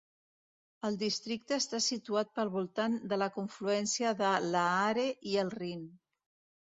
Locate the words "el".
0.87-0.95, 5.43-5.53